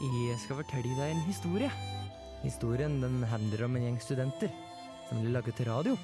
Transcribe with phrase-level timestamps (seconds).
[0.00, 1.68] Jeg skal fortelle deg en historie.
[2.40, 4.48] Historien den handler om en gjeng studenter
[5.10, 5.96] som ville lage til radio.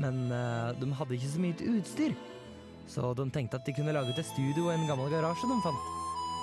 [0.00, 2.16] Men uh, de hadde ikke så mye utstyr,
[2.88, 5.90] så de tenkte at de kunne lage til studio i en gammel garasje de fant.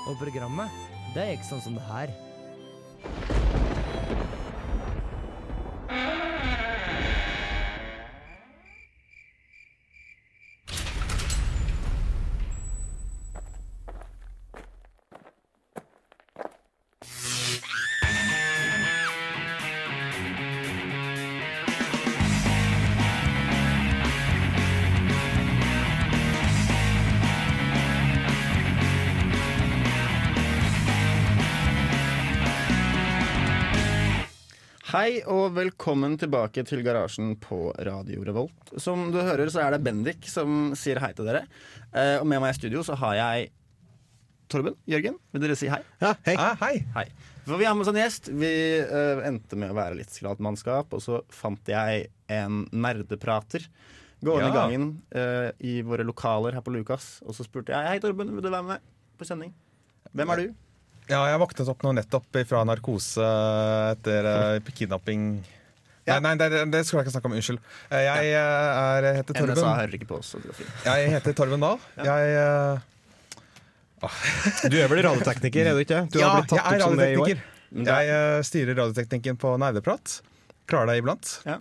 [0.05, 0.81] Og programmet,
[1.17, 3.40] det gikk sånn som det her.
[34.91, 38.73] Hei og velkommen tilbake til garasjen på Radio Revolt.
[38.81, 41.45] Som du hører, så er det Bendik som sier hei til dere.
[41.95, 43.51] Eh, og med meg i studio så har jeg
[44.51, 44.75] Torben.
[44.91, 45.79] Jørgen, vil dere si hei?
[46.03, 46.33] Ja, hei.
[46.35, 46.81] Ah, hei.
[46.97, 47.05] Hei.
[47.45, 48.27] For vi har med oss en gjest.
[48.35, 48.49] Vi
[48.83, 53.69] eh, endte med å være litt skralt mannskap, og så fant jeg en nerdeprater
[54.21, 54.57] gående i Ja.
[54.57, 57.21] gangen eh, i våre lokaler her på Lukas.
[57.23, 59.55] Og så spurte jeg hei, Torben, vil du være med på sending?
[60.11, 60.51] Hvem er du?
[61.09, 63.25] Ja, jeg våknet opp nå nettopp fra narkose
[63.95, 65.25] etter uh, kidnapping.
[66.07, 66.19] Ja.
[66.23, 67.35] Nei, nei det, det skulle jeg ikke snakke om.
[67.37, 67.59] Unnskyld.
[67.91, 68.45] Eh, Jeg ja.
[68.97, 69.75] er, heter NSA Torben.
[69.81, 70.31] hører ikke på oss.
[70.85, 71.77] Jeg heter Torben Dahl.
[72.01, 72.79] Jeg, eh,
[74.71, 75.99] Du er vel radiotekniker, er du ikke?
[76.09, 77.37] Du ja, har blitt jeg er radiotekniker.
[77.37, 80.17] Er- Jeg uh, styrer radioteknikken på Nerdeprat.
[80.67, 81.35] Klarer deg iblant.
[81.47, 81.59] Ja.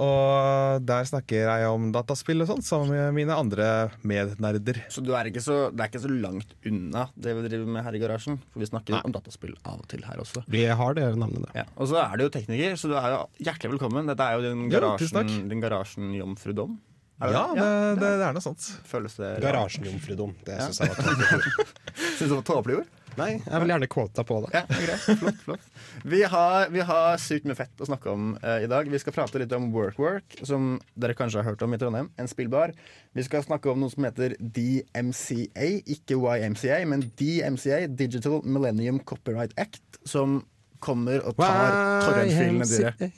[0.00, 3.66] Og der snakker jeg om dataspill og sånt, sammen med mine andre
[4.08, 4.78] mednerder.
[4.88, 7.84] Så, du er ikke så det er ikke så langt unna det vi driver med
[7.84, 8.38] her i garasjen.
[8.54, 9.02] For vi snakker Nei.
[9.04, 10.44] om dataspill av og til her også.
[10.48, 11.52] Vi har det navnet, da.
[11.60, 11.66] Ja.
[11.76, 14.08] Og så er du jo tekniker, så du er jo hjertelig velkommen.
[14.08, 16.78] Dette er jo din garasjen, din garasjen jomfrudom.
[17.22, 17.60] Er det Ja, det?
[17.60, 18.64] det, det, det er noe sånt.
[18.88, 20.32] Føles det Garasjejomfrudom.
[20.48, 20.66] Det Ja.
[20.72, 22.88] syns jeg var tåpelig ord?
[23.18, 24.50] Nei, jeg vil gjerne kvota på det.
[24.54, 25.04] Ja, greit.
[25.20, 25.66] Flott, flott.
[26.08, 28.88] Vi har, vi har sykt mye fett å snakke om eh, i dag.
[28.88, 32.08] Vi skal prate litt om Work Work, som dere kanskje har hørt om i Trondheim.
[32.20, 32.72] En spillbar.
[33.12, 39.52] Vi skal snakke om noe som heter DMCA, ikke YMCA, men DMCA, Digital Millennium Copyright
[39.60, 40.40] Act, som
[40.82, 43.12] kommer og tar torrentfilene dine.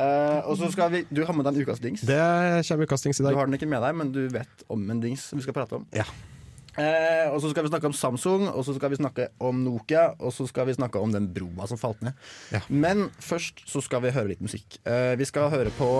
[0.00, 2.04] Uh, og så skal vi Du har med deg en ukas dings.
[2.06, 2.16] Det
[2.68, 5.02] kommer ukastings i dag Du har den ikke med deg, men du vet om en
[5.02, 5.86] dings vi skal prate om.
[5.92, 6.06] Ja.
[6.80, 10.10] Eh, og så skal vi snakke om Samsung, og så skal vi snakke om Nokia,
[10.18, 12.16] og så skal vi snakke om den broa som falt ned.
[12.54, 12.62] Ja.
[12.68, 14.80] Men først så skal vi høre litt musikk.
[14.88, 15.90] Eh, vi skal høre på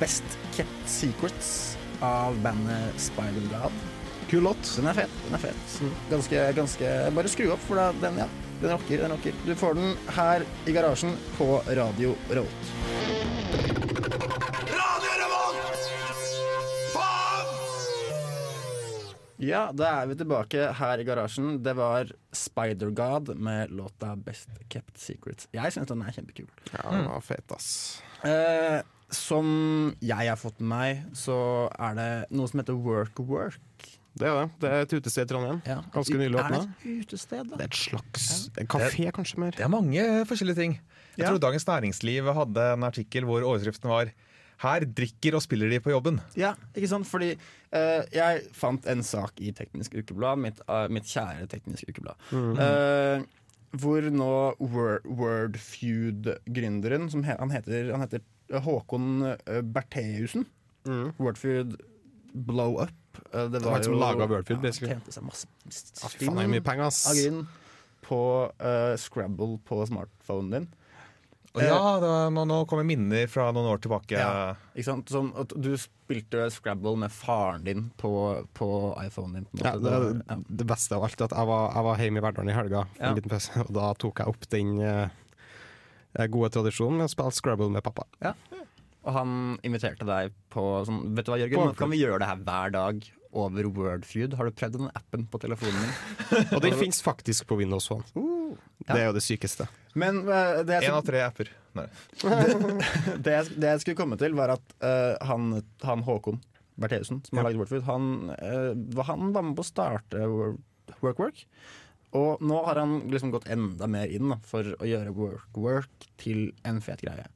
[0.00, 3.84] Best Kept Secrets av bandet Spider-God.
[4.30, 4.74] Kul låt.
[4.76, 5.12] Den er fet.
[5.28, 5.76] den er fet
[6.10, 8.26] Ganske, ganske Bare skru opp, for den, ja,
[8.62, 9.04] den rocker.
[9.04, 9.38] Den rocker.
[9.46, 12.74] Du får den her i garasjen på Radio Revolt.
[19.42, 21.58] Ja, da er vi tilbake her i garasjen.
[21.62, 25.48] Det var Spider-God med låta Best Kept Secrets.
[25.52, 26.48] Jeg syns den er kjempekul.
[26.72, 28.00] Ja, den var fet, ass.
[28.24, 28.80] Eh,
[29.12, 31.36] som jeg har fått med meg, så
[31.76, 33.60] er det noe som heter Work Work.
[34.16, 34.44] Det er det.
[34.62, 35.58] Det er et utested i Trondheim.
[35.92, 36.62] Ganske nylig åpna.
[36.64, 37.56] det et utested, da?
[37.60, 39.50] Det er et slags en kafé, kanskje mer.
[39.52, 40.78] Det er mange forskjellige ting.
[41.18, 41.28] Jeg Ja.
[41.30, 44.10] tror Dagens Næringsliv hadde en artikkel hvor overskriften var
[44.58, 46.18] 'Her drikker og spiller de på jobben'.
[46.34, 47.06] Ja, ikke sant?
[47.06, 47.36] Fordi
[47.76, 53.18] eh, jeg fant en sak i Teknisk Ukeblad, mitt, uh, mitt kjære Teknisk Ukeblad, eh,
[53.76, 54.30] hvor nå
[54.64, 58.20] Wordfeud-gründeren, som he, han, heter, han heter
[58.66, 59.06] Håkon
[59.74, 60.44] Bertheussen
[60.86, 61.08] Mm.
[61.18, 61.72] Wordfeud
[62.46, 62.92] Blow Up.
[63.32, 64.92] Det var han som laget Wordfeud, ja, basically.
[64.92, 65.46] Tjente seg masse
[65.98, 67.10] Ja, fy faen, mye penger, ass.
[68.06, 68.20] på
[69.02, 70.68] Scrabble på smartphonen din.
[71.56, 74.18] Og ja, det var, nå, nå kommer minner fra noen år tilbake.
[74.20, 74.54] Ja.
[74.76, 75.08] Ikke sant?
[75.12, 78.10] Som at du spilte Scrabble med faren din på,
[78.56, 78.68] på
[79.06, 79.46] iPhonen din.
[79.50, 81.88] På en Ja, det, Det er det beste av alt er at jeg var, jeg
[81.88, 83.08] var hjemme i Verdalen i helga for Ja.
[83.08, 87.32] en liten pause, og da tok jeg opp den eh, gode tradisjonen med å spille
[87.40, 88.04] Scrabble med pappa.
[88.24, 88.34] ja.
[89.06, 92.26] Og han inviterte deg på sånn Vet du hva, Jørgen, nå kan vi gjøre det
[92.26, 93.04] her hver dag
[93.38, 94.32] over Wordfeud.
[94.34, 96.48] Har du prøvd den appen på telefonen din?
[96.56, 98.02] Og den fins faktisk på Windows Phone.
[98.16, 98.32] ja.
[98.86, 99.66] Det er jo det sykeste.
[99.96, 101.50] Men eh, det, Én av tre apper.
[101.76, 101.86] Nei.
[103.24, 105.50] det, jeg, det jeg skulle komme til, var at uh, han,
[105.84, 106.38] han Håkon
[106.80, 108.06] Bertheussen, som har lagd Wordfeud, han,
[108.36, 111.02] uh, var- han var med på å starte WorkWork.
[111.02, 111.44] Work Work.
[112.16, 116.06] Og nå har han liksom gått enda mer inn da, for å gjøre WorkWork Work
[116.22, 117.26] til en fet greie.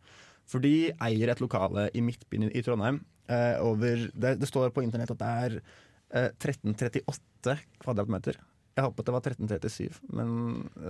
[0.51, 3.03] For de eier et lokale i Midtbyen i Trondheim.
[3.31, 7.55] Eh, over, det, det står på internett at det er eh, 1338
[7.85, 8.39] kvadratmeter.
[8.81, 10.33] Jeg håpet det var 1337, men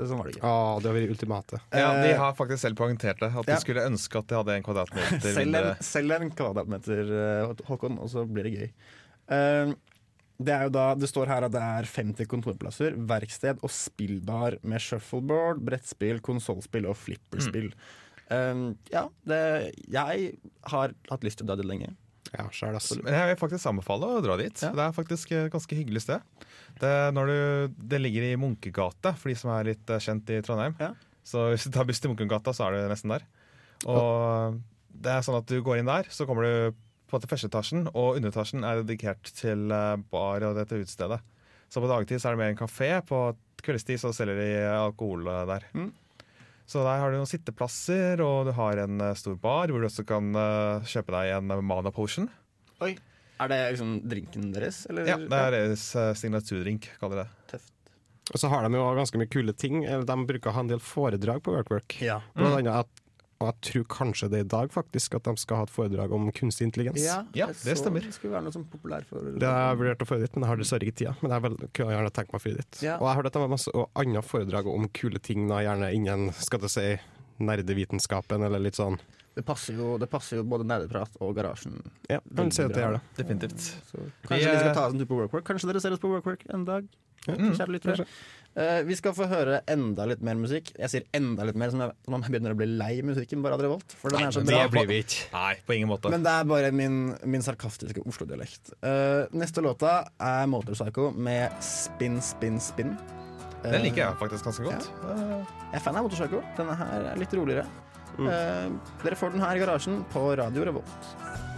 [0.06, 0.46] sånn var det ikke.
[0.46, 1.60] Ah, det har vært ultimate.
[1.74, 3.32] Ja, De Eh, har faktisk selv poengtert det.
[3.34, 3.56] At ja.
[3.56, 7.98] de skulle ønske at de hadde en kvadratmeter selv, en, selv en kvadratmeter, eh, Håkon,
[7.98, 8.68] og så blir det gøy.
[9.34, 9.72] Eh,
[10.40, 14.54] Det er jo da, det står her at det er 50 kontorplasser, verksted og spillbar
[14.64, 17.74] med shuffleboard, brettspill, konsollspill og flipperspill.
[18.30, 19.40] Um, ja, det,
[19.90, 20.30] jeg
[20.72, 21.90] har hatt lyst til å dra dit lenge.
[22.30, 22.92] Ja, sjæl, ass.
[23.00, 24.62] Men jeg vil faktisk anbefale å dra dit.
[24.62, 24.70] Ja.
[24.76, 26.46] Det er faktisk et ganske hyggelig sted.
[26.80, 27.38] Det, når du,
[27.90, 30.76] det ligger i Munkegata, for de som er litt eh, kjent i Trondheim.
[30.80, 30.92] Ja.
[31.26, 33.26] Så hvis du tar buss til Munkegata, så er du nesten der.
[33.90, 34.60] Og
[35.00, 36.78] det er sånn at du går inn der, så kommer du
[37.10, 41.18] på første etasjen, og underetasjen er dedikert til eh, bar og dette utestedet.
[41.70, 43.30] Så på dagtid så er det mer en kafé, på
[43.64, 45.66] kveldstid så selger de alkohol eh, der.
[45.74, 45.90] Mm.
[46.70, 49.88] Så der har du noen sitteplasser, og du har en eh, stor bar hvor du
[49.88, 52.28] også kan eh, kjøpe deg en eh, Mana Potion.
[52.86, 52.92] Oi,
[53.42, 54.84] Er det liksom drinken deres?
[54.86, 55.08] Eller?
[55.08, 55.88] Ja, det er deres
[56.20, 57.46] signaturdrink, kaller de det.
[57.54, 57.72] tøft.
[58.30, 59.80] Og så har de jo ganske mye kule ting.
[59.82, 61.96] De bruker å ha en del foredrag på WorkWork.
[62.04, 62.20] Ja.
[62.36, 63.02] Blant annet at,
[63.40, 66.12] og jeg tror kanskje det er i dag faktisk at de skal ha et foredrag
[66.12, 67.00] om kunstig intelligens.
[67.00, 68.04] Ja, ja det stemmer.
[68.04, 70.44] Det skulle være noe sånn populær for Det har jeg vurdert å få dit, men
[70.44, 71.14] jeg har dessverre ikke tida.
[71.22, 72.82] Men jeg vel, kunne gjerne tenkt meg å få dit.
[72.84, 72.98] Ja.
[72.98, 75.88] Og jeg har hørt at det var masse andre foredrag om kule ting, da, gjerne
[75.96, 76.86] innen skal det si,
[77.40, 79.00] nerdevitenskapen, eller litt sånn.
[79.32, 81.80] Det passer jo, det passer jo både nerdeprat og garasjen.
[82.10, 83.04] Ja, kan si at det gjør det.
[83.22, 83.68] Definitivt.
[83.88, 85.46] Så kanskje Vi, skal ta oss en tur på Workwork.
[85.48, 86.90] Kanskje dere ser oss på Workwork en dag.
[87.28, 88.06] Mm, Kjære
[88.58, 90.72] Eh, vi skal få høre enda litt mer musikk.
[90.78, 93.54] Jeg sier enda litt mer som jeg- som jeg begynner å bli lei musikken bare
[93.54, 93.92] av Revolt.
[93.92, 95.32] For den er så det blir vi ikke.
[95.32, 96.10] Nei, på ingen måte.
[96.10, 98.72] Men det er bare min, min sarkastiske Oslo-dialekt.
[98.82, 102.98] Uh, neste låta er Motorpsycho med Spin, Spin, Spin.
[103.64, 104.88] Uh, Den liker jeg faktisk ganske godt.
[105.04, 106.42] Eh, Jeg er fan av Motorpsycho.
[106.56, 107.66] Denne her er litt roligere.
[108.18, 108.26] Mm.
[108.26, 108.70] Eh,
[109.04, 111.49] dere får den her i garasjen på Radio Revolt.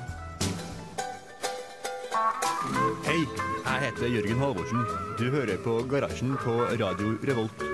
[2.62, 3.23] Hei,
[3.67, 4.85] jeg heter Jørgen Halvorsen.
[5.19, 7.64] Du hører på Garasjen på Radio Revolt.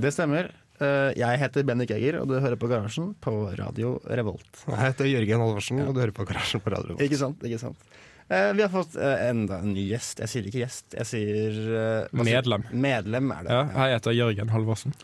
[0.00, 0.48] Det stemmer.
[0.80, 4.62] Eh, jeg heter Bendik Egger, og du hører på Garasjen på Radio Revolt.
[4.64, 7.04] Jeg heter Jørgen Halvorsen, og du hører på Garasjen på Radio Revolt.
[7.08, 7.44] Ikke sant?
[7.44, 7.90] ikke sant
[8.30, 10.20] Eh, Vi har fått eh, enda en ny gjest.
[10.22, 12.62] Jeg sier ikke gjest, jeg sier Medlem.
[12.70, 13.56] Medlem er det.
[13.56, 14.94] Ja, jeg heter Jørgen Halvorsen.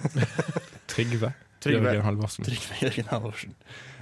[0.90, 1.30] Trygve.
[1.60, 1.90] Trygve.
[1.92, 2.46] Jørgen Halvorsen.
[2.46, 3.54] Trygve Jørgen Halvorsen.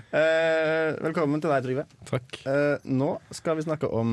[0.09, 1.85] Eh, velkommen til deg, Trygve.
[2.09, 2.39] Takk.
[2.49, 4.13] Eh, nå skal vi snakke om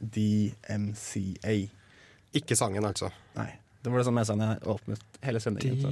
[0.00, 1.54] DMCA.
[2.40, 3.10] Ikke sangen, altså.
[3.38, 3.48] Nei,
[3.82, 5.80] det var det samme jeg sa da jeg åpnet hele sendingen.
[5.80, 5.88] så-.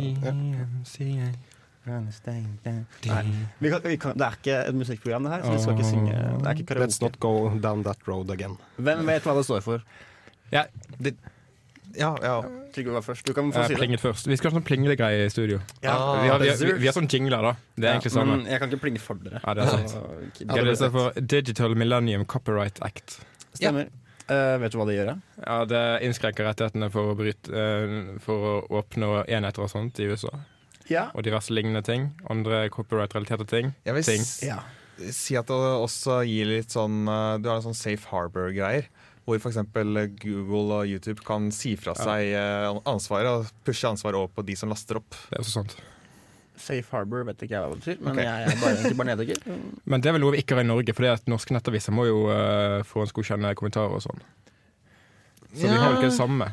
[3.08, 3.22] Nei,
[3.62, 5.88] vi kan, vi kan, det er ikke et musikkprogram, det her, så vi skal ikke
[5.88, 6.12] synge.
[6.42, 7.32] Det er ikke Let's not go
[7.64, 8.58] down that road again.
[8.76, 9.86] Hvem vet hva det står for?
[10.52, 10.66] ja,
[11.98, 12.36] ja.
[12.74, 13.24] Trygve var først.
[13.26, 13.78] Du kan få Jeg si det.
[13.80, 14.26] plinget først.
[14.30, 15.58] Vi skal ha sånn plingelegreie i studio.
[15.82, 17.52] Ja, Ah, Vi har, vi, har, vi, vi har sånn jingler, da.
[17.74, 18.28] Det er Ja, egentlig sånn.
[18.30, 19.40] Men jeg kan ikke plinge for dere.
[19.44, 19.90] Ja, det er sant.
[19.90, 23.18] Så, Ja, det står for Digital Millennium Copyright Act.
[23.54, 23.88] Stemmer.
[24.28, 25.06] Uh, vet du hva det gjør?
[25.06, 25.16] da?
[25.46, 30.04] Ja, Det innskrenker rettighetene for å, bryte, uh, for å åpne enheter og sånt i
[30.12, 30.28] USA.
[30.88, 31.10] Ja.
[31.14, 32.10] Og diverse lignende ting.
[32.28, 33.74] Andre copyright-relaterte ting.
[33.88, 34.22] Jeg vil Ting.
[34.44, 34.58] ja.
[35.10, 38.88] si at det også gir litt sånn eh, Du har en sånn safe harbor-greier.
[39.28, 39.60] Hvor f.eks.
[40.22, 44.56] Google og YouTube kan si fra seg eh, ansvaret og pushe ansvaret over på de
[44.56, 45.10] som laster opp.
[45.28, 45.74] Det er også sant.
[46.58, 48.24] Safe Harbor vet ikke jeg hva det betyr, men okay.
[48.24, 49.42] jeg er bare, egentlig bare nedlegger.
[49.92, 52.08] Men det er vel noe vi ikke har i Norge, fordi at norske nettaviser må
[52.08, 54.24] jo uh, forhåndsgodkjenne kommentarer og sånn.
[55.52, 56.48] Så vi har vel ikke det samme.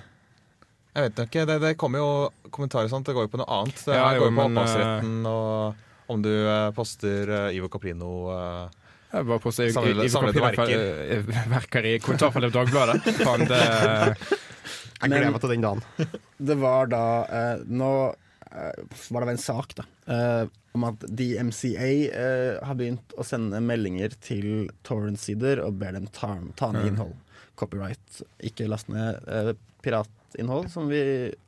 [0.96, 2.12] Jeg vet ikke, det, det kommer jo
[2.54, 3.10] kommentarer og sånt.
[3.10, 3.82] Det går jo på noe annet.
[3.82, 7.70] Det Ja, går jo, jo på men, opphavsretten og om du eh, poster uh, Ivo
[7.70, 8.70] Caprino eh,
[9.16, 11.24] Jeg var på seg, samlet, i, i, samlet verker.
[11.52, 13.10] verker i kommentarfeltet på Dagbladet.
[13.26, 15.84] Fan, det Jeg gleder meg til den dagen.
[16.50, 19.86] Det var da eh, Nå eh, var det en sak, da.
[20.12, 20.44] eh,
[20.76, 26.34] om at DMCA eh, har begynt å sende meldinger til torrent-sider og ber dem ta,
[26.60, 27.16] ta ned innhold.
[27.60, 28.22] Copyright.
[28.44, 29.54] Ikke last ned eh,
[29.86, 31.00] piratinnhold, som vi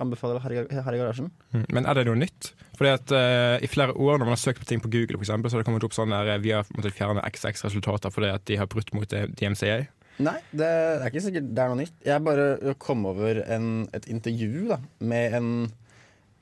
[0.02, 1.32] anbefaler her i, her i garasjen.
[1.74, 2.52] Men er det noe nytt?
[2.78, 5.26] Fordi at eh, I flere år når man har søkt på ting på Google, for
[5.26, 8.30] eksempel, så har det kommet opp sånn der eh, vi har måttet fjerne XX-resultater fordi
[8.36, 9.80] at de har brutt mot eh, DMCA.
[10.22, 11.98] Nei, det, er ikke sikkert det er noe nytt.
[12.06, 15.50] Jeg bare kom over en, et intervju da, med en,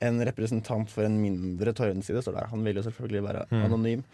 [0.06, 2.22] en representant for en mindre torrentside.
[2.52, 3.64] Han vil jo selvfølgelig være Mm.
[3.66, 4.06] anonym.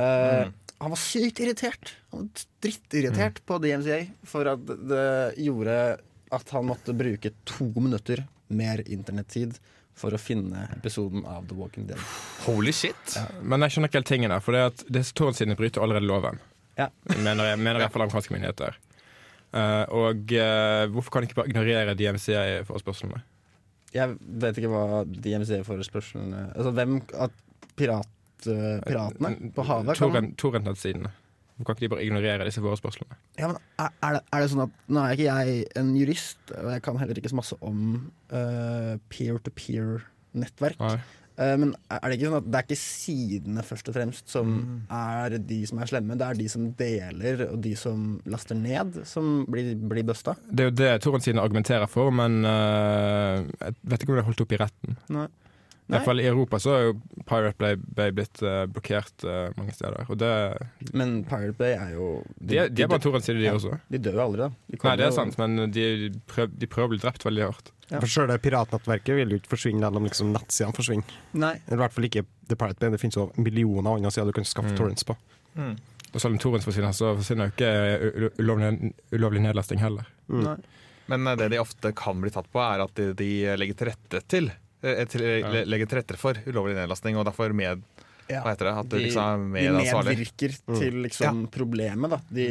[0.00, 0.46] Eh,
[0.80, 1.94] Han var sykt irritert.
[2.10, 5.08] Han var drittirritert på DMCA for at det
[5.44, 5.74] gjorde
[6.30, 9.58] at han måtte bruke to minutter mer internettid
[10.00, 12.00] for å finne episoden av The Walking Dead.
[12.46, 13.16] Holy shit!
[13.42, 16.40] Men jeg skjønner ikke helt tingen der, for det at disse torrentsidene bryter allerede loven.
[16.78, 16.88] Ja.
[17.10, 18.78] Mener, jeg, mener i hvert fall amerikanske myndigheter.
[19.50, 23.20] Uh, og uh, hvorfor kan de ikke bare ignorere DMCA-forespørslene?
[23.92, 27.34] Jeg vet ikke hva DMCA-forespørslene Altså hvem at
[27.74, 28.06] pirat,
[28.46, 31.12] piratene på havet kan Torrent- Torrent-nettsidene.
[31.60, 33.16] Hvorfor kan ikke de bare ignorere disse forespørslene?
[33.36, 36.40] Ja, men er, er, det, er det sånn at Nå er ikke jeg en jurist,
[36.56, 37.80] og jeg kan heller ikke så masse om
[38.32, 40.80] eh, peer-to-peer-nettverk.
[41.40, 44.56] Eh, men er det ikke sånn at det er ikke sidene først og fremst som
[44.92, 49.02] er de som er slemme, det er de som deler og de som laster ned,
[49.08, 50.36] som blir, blir busta?
[50.48, 54.28] Det er jo det torrentsiden argumenterer for, men uh, jeg vet ikke om det er
[54.28, 54.98] holdt opp i retten.
[55.16, 55.28] Nei.
[55.90, 56.92] I hvert fall I Europa så er jo
[57.26, 60.06] Pirate Bay, Bay blitt uh, blokkert uh, mange steder.
[60.08, 60.30] Og det,
[60.94, 62.06] Men Pirate Bay er jo
[62.38, 63.54] de, er- de er på en torrentside, de Ja.
[63.58, 63.76] også.
[63.90, 64.48] De dør jo aldri, da.
[64.70, 65.84] De Nei, det er sant, men de,
[66.30, 67.72] prøv, de prøver å bli drept veldig hardt.
[67.90, 67.98] Ja.
[67.98, 71.16] For sjøl piratnettverket vil jo ikke forsvinne selv om liksom nettsidene forsvinner.
[71.34, 71.56] Nei.
[71.66, 72.90] Eller i hvert fall ikke The Pirate Bay.
[72.94, 74.78] Det finnes jo millioner andre sider du kan skaffe Mm.
[74.78, 75.16] torrents på.
[75.58, 75.74] Mm.
[76.14, 80.06] Og selv om torrents forsvinner, så forsvinner jo ikke ulovlig, ulovlig nedlasting heller.
[80.30, 80.42] Mm.
[80.46, 80.56] Nei.
[81.10, 83.90] Men eh, det de ofte kan bli tatt på, er at de, de legger til
[83.90, 87.82] rette til eh, til, le- Legger til rette for ulovlig nedlastning, og derfor med
[88.30, 88.44] Ja.
[88.44, 88.72] Hva heter det?
[88.78, 90.78] At De- liksom er De medvirker Mm.
[90.78, 92.20] til liksom problemet, da.
[92.30, 92.44] De,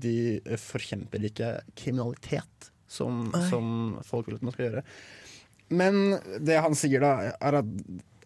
[0.00, 4.82] de forkjemper ikke kriminalitet, som, som folk vil at man skal gjøre.
[5.68, 7.10] Men det han sier da,
[7.44, 7.64] er at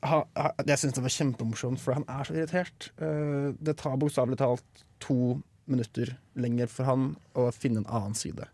[0.04, 2.90] ha, ha, Jeg syns det var kjempemorsomt, for han er så irritert.
[3.02, 8.46] Uh, det tar bokstavelig talt to minutter lenger for han å finne en annen side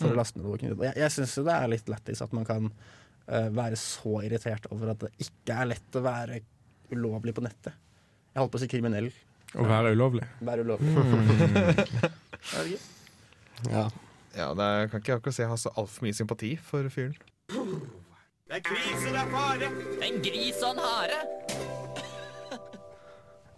[0.00, 0.64] for å laste ned.
[0.80, 2.72] Jeg, jeg syns jo det er litt lættis at man kan eh,
[3.26, 6.40] være så irritert over at det ikke er lett å være
[6.92, 7.72] ulovlig på nettet.
[8.34, 9.08] Jeg holdt på å si kriminell.
[9.54, 10.26] Å være ulovlig.
[10.44, 10.90] Være ulovlig.
[12.54, 12.80] Er det?
[13.70, 13.84] Ja.
[14.34, 17.14] Ja, det er, kan ikke akkurat si jeg har så altfor mye sympati for fyren.
[18.50, 18.62] En
[20.26, 21.18] gris og en hare.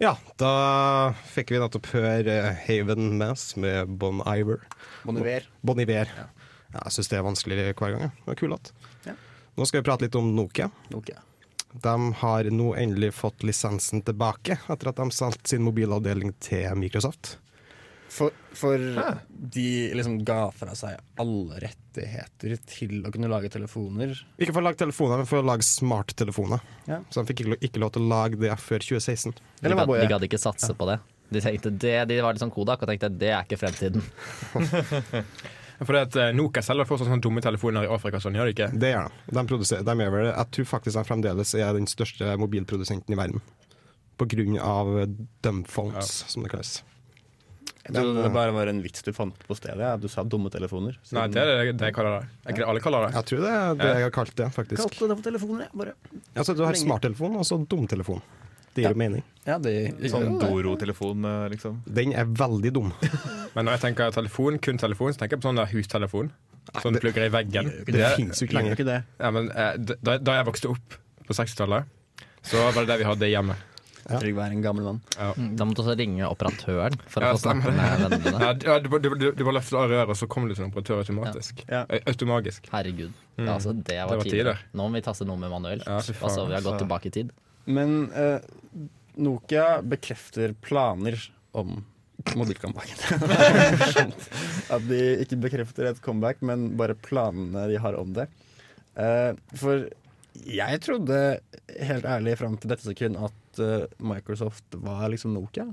[0.05, 0.51] ja, da
[1.33, 4.61] fikk vi nettopp høre eh, Haven Mass med Bon Iver.
[5.03, 5.49] Bon Iver.
[5.65, 6.13] Bon Iver.
[6.13, 6.27] Ja.
[6.77, 8.05] jeg syns det er vanskelig hver gang.
[8.05, 8.13] jeg.
[8.21, 8.77] Det er kulere.
[9.09, 9.17] Ja.
[9.57, 10.69] Nå skal vi prate litt om Nokia.
[10.93, 11.23] Nokia.
[11.73, 17.39] De har nå endelig fått lisensen tilbake, etter at de solgte sin mobilavdeling til Microsoft.
[18.13, 18.79] For, for
[19.27, 19.65] de
[19.97, 24.13] liksom ga fra seg alle rettigheter til å kunne lage telefoner.
[24.37, 26.63] Ikke for å lage telefoner, men for å lage smarttelefoner.
[26.87, 27.01] Ja.
[27.09, 29.35] Så de fikk ikke, ikke lov til å lage det før 2016.
[29.63, 30.05] Eller de, Boje?
[30.05, 31.01] de gadd ikke satse på det.
[31.33, 34.05] De, tenkte det, de var litt sånn Kodak og tenkte det er ikke fremtiden.
[35.77, 38.69] Fordi at eh, Nokia selger fortsatt sånne dumme telefoner i Afrika, sånn gjør de ikke?
[38.81, 39.45] Det gjør de.
[39.61, 43.43] De, de er vel, jeg tror faktisk de fremdeles er den største mobilprodusenten i verden.
[44.17, 44.93] På grunn av
[45.45, 46.79] dumbphones, som det kalles.
[47.87, 49.79] Jeg trodde det bare var en vits du fant på stedet.
[49.79, 49.93] Ja.
[50.01, 50.97] Du sa dumme telefoner.
[51.15, 52.31] Nei, det er det, det jeg kaller det.
[52.43, 53.13] Er ikke det alle kaller det?
[53.15, 54.81] Jeg tror det er det jeg har kalt det, faktisk.
[54.83, 55.71] Kalte det for telefoner, jeg.
[55.83, 55.93] Bare.
[56.33, 58.19] Altså, du har smarttelefon og så dumtelefon.
[58.77, 59.23] Det gir jo mening.
[59.47, 59.73] Ja, det,
[60.11, 61.79] Sånn Doro-telefon, eh, liksom.
[61.97, 62.91] Den er veldig dum.
[63.55, 66.31] Men når jeg tenker telefon, kun telefon, så tenker jeg på sånn der hustelefon.
[66.83, 67.71] Sånn du plugger i veggen.
[67.87, 68.75] Det finnes jo ikke lenger.
[68.75, 68.99] ikke det.
[69.23, 71.87] Ja, men eh, da, da jeg vokste opp på 60-tallet,
[72.43, 73.55] så var det det vi hadde hjemme.
[74.07, 74.19] Ja.
[74.21, 74.99] Trygve er en gammel mann.
[75.17, 78.43] Da måtte du også ringe operatøren for Ja, å få snakke med vennene.
[78.63, 81.01] Ja, du, du, du, bare løftet av røret, og så kom du til en operatør
[81.03, 81.65] automatisk.
[81.67, 81.83] Ja.
[81.91, 82.69] Eh, Automagisk.
[82.71, 83.11] Herregud.
[83.35, 83.43] Mm.
[83.43, 84.37] Ja, altså, det var, Det var tider.
[84.53, 84.63] tider.
[84.79, 85.51] Nå må vi taste noe med.
[85.51, 86.85] Ja, faen, altså, vi har gått altså.
[86.85, 87.35] tilbake i tid.
[87.67, 88.39] Men eh,
[89.17, 91.19] Nokia bekrefter planer
[91.57, 91.79] om
[92.35, 92.97] mobilcomebacken.
[94.73, 98.27] At de ikke bekrefter et comeback, men bare planene de har om det.
[98.97, 99.87] Eh, for
[100.45, 101.17] jeg trodde
[101.81, 105.65] helt ærlig fram til dette sekund at uh, Microsoft var liksom Nokia.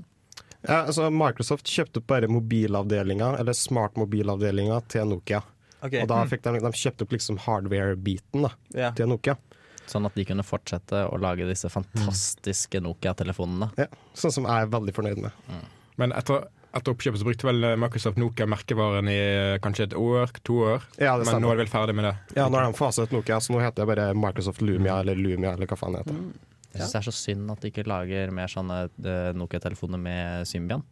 [0.65, 5.43] Ja, altså, Microsoft kjøpte bare mobilavdelinga, eller smartmobilavdelinga, til Nokia.
[5.85, 8.47] Og da fikk de, de kjøpte opp liksom hardware-biten
[8.97, 9.37] til Nokia.
[9.89, 13.71] Sånn at de kunne fortsette å lage disse fantastiske Nokia-telefonene.
[13.77, 13.87] Ja,
[14.17, 15.43] sånn som jeg er veldig fornøyd med.
[16.01, 20.33] Men etter, etter oppkjøpet så brukte vel Microsoft Nokia merkevaren i eh, kanskje et år,
[20.43, 20.89] to år.
[20.97, 22.15] Ja, det Men nå er de vel ferdig med det.
[22.39, 25.19] Ja, nå har de faset ut Nokia, så nå heter det bare Microsoft Lumia eller
[25.19, 26.19] Lumia eller hva faen det heter.
[26.75, 30.49] Jeg syns det er så synd at de ikke lager mer sånne eh, Nokia-telefoner med
[30.49, 30.83] Symbian.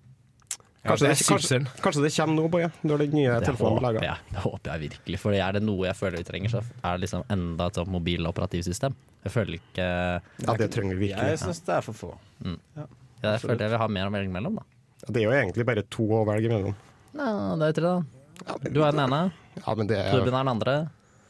[0.83, 3.77] Ja, Kanskje, det det, kanskje, kanskje det kommer nå, Boje, når den nye Det telefonen
[3.79, 4.17] blir laga.
[4.33, 5.19] det håper jeg virkelig.
[5.21, 7.91] For er det noe jeg føler vi trenger, så er det liksom enda et sånt
[7.93, 8.97] mobiloperativsystem.
[9.23, 9.85] Jeg føler ikke
[10.43, 11.29] Ja, det trenger vi virkelig.
[11.31, 12.11] Jeg syns det er for få.
[12.43, 14.67] Jeg føler jeg vil ha mer å velge mellom, da.
[15.07, 16.75] Det er jo egentlig bare to å velge mellom.
[17.15, 17.31] Ja,
[17.63, 18.59] det er tre, da.
[18.67, 19.23] Du er den ene,
[19.63, 20.77] Ja, men det er Torben er den andre.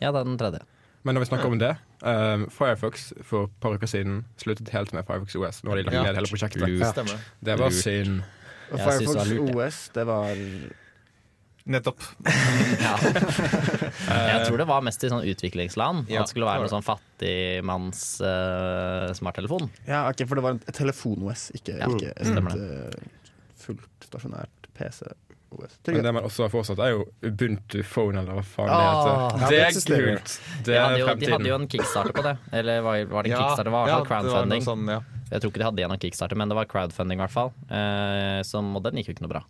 [0.02, 0.66] Jeg er den tredje.
[1.04, 4.94] Men når vi snakker om det um, Firefox for et par uker siden sluttet helt
[4.96, 5.60] med Firefox OS.
[5.64, 6.64] Nå har de lagt ned hele prosjektet.
[6.80, 8.24] Ja, Det var synd.
[8.74, 10.40] Og Firefox det lurt, OS, det var
[11.64, 12.02] Nettopp.
[12.84, 12.96] Ja.
[13.00, 16.10] Jeg tror det var mest i sånn utviklingsland.
[16.12, 19.70] Ja, at det skulle være noe sånn fattigmanns eh, smarttelefon.
[19.88, 23.08] Ja, okay, for det var en telefon-OS, ikke, Ja, ikke et stemmer eh,
[23.64, 24.68] fullt stasjonært
[25.58, 25.80] PC-OS.
[25.94, 29.60] Men det man også har fortsatt, er jo Ubuntu Phone, eller hva faen Ah, det
[29.64, 29.74] heter.
[29.74, 30.34] det Det er kult.
[30.64, 32.36] Det De er hadde, jo, de hadde jo en kickstarter på det.
[32.52, 33.64] Eller var, var det en Ja, kickstarter?
[33.70, 34.62] Det var ja, hvert det var crowdfunding.
[34.68, 35.00] sånn, ja.
[35.34, 37.52] Jeg tror ikke de hadde gjennom kickstarter, men det var crowdfunding i hvert fall.
[37.70, 39.44] Eh, som, og den gikk jo ikke noe bra.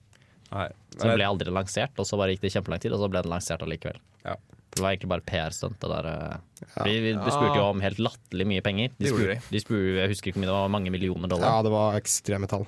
[0.54, 0.68] Nei.
[0.94, 3.24] Så den ble aldri lansert, og så bare gikk det kjempelang tid, og så ble
[3.26, 3.98] den lansert allikevel.
[4.24, 4.36] Ja.
[4.74, 5.80] Det var egentlig bare PR-stunt.
[5.82, 6.38] der, eh.
[6.86, 8.90] Vi, vi spurte jo om helt latterlig mye penger.
[8.98, 11.46] De spurte, de spurte, jeg husker ikke om det var, mange millioner dollar.
[11.60, 12.66] Ja, det var ekstreme tall.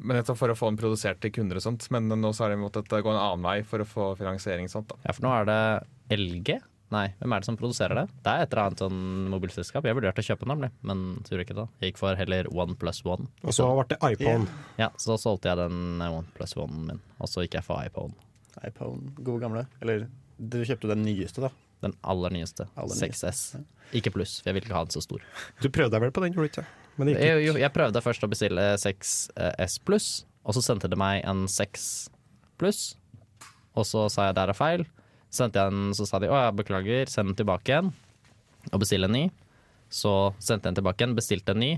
[0.00, 1.86] Men nettopp for å få den produsert til kunder og sånt.
[1.94, 4.74] Men nå så har de måttet gå en annen vei for å få finansiering og
[4.74, 4.92] sånt.
[4.92, 4.98] da.
[5.06, 6.58] Ja, for nå er det LG.
[6.94, 8.04] Nei, hvem er det som produserer det?
[8.24, 9.84] Det er et eller annet sånn mobilselskap.
[9.84, 11.66] Jeg vurderte å kjøpe den, nemlig, men tror ikke det.
[11.82, 13.28] Jeg gikk for heller One plus One.
[13.44, 14.48] Og så ble det iPhone.
[14.80, 17.84] Ja, så solgte jeg den eh, One plus One min, og så gikk jeg for
[17.84, 18.16] iPhone.
[18.64, 19.66] iPhone, gode gamle.
[19.84, 20.06] Eller
[20.38, 21.52] du kjøpte den nyeste, da.
[21.84, 22.66] Den aller nyeste.
[22.78, 23.42] Aller nyeste, 6S.
[23.98, 25.24] Ikke pluss, for jeg vil ikke ha den så stor.
[25.62, 26.66] Du prøvde deg vel på den, gjorde du ikke?
[26.98, 30.08] Men det gikk Jeg, jo, jeg prøvde først å bestille 6S pluss,
[30.42, 31.88] og så sendte det meg en 6
[32.60, 32.82] pluss.
[33.78, 34.86] Og så sa jeg der er feil.
[35.28, 37.92] Så sendte jeg den, så sa de å ja, beklager, send den tilbake igjen.
[38.72, 39.28] Og bestille en ny.
[39.92, 41.70] Så sendte jeg den tilbake igjen, bestilte en ny.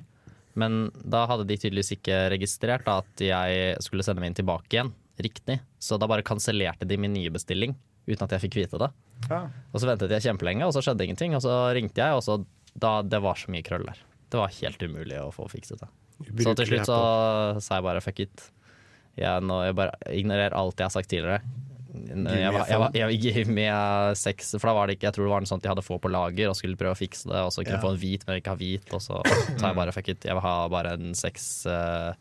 [0.59, 4.95] Men da hadde de tydeligvis ikke registrert da, at jeg skulle sende min tilbake igjen
[5.21, 5.61] riktig.
[5.79, 7.77] Så da bare kansellerte de min nye bestilling
[8.09, 8.91] uten at jeg fikk vite det.
[9.29, 9.43] Ja.
[9.73, 11.35] Og så ventet jeg kjempelenge, og så skjedde ingenting.
[11.37, 12.39] Og så ringte jeg, og så
[12.81, 13.99] da, det var så mye krøll der.
[14.31, 15.89] Det var helt umulig å få fikset det.
[16.45, 16.99] Så til slutt så
[17.65, 18.47] sa jeg bare fuck it.
[19.19, 21.41] Jeg, nå, jeg bare ignorerer alt jeg har sagt tidligere.
[21.91, 22.95] Jeg, var- jeg, var-
[23.35, 25.71] jeg med Sex, for da var det ikke Jeg tror det var noe sånt de
[25.73, 27.41] hadde få på lager og skulle prøve å fikse det.
[27.43, 27.87] Og så kunne jeg Ja.
[27.89, 28.93] få en hvit, men ikke ha hvit.
[28.95, 30.25] Og så sa jeg bare fuck it.
[30.29, 32.13] Jeg vil ha bare en seks uh,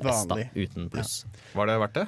[0.00, 0.48] S da, Vanlig.
[0.56, 1.18] uten pluss.
[1.52, 2.06] Var det verdt det?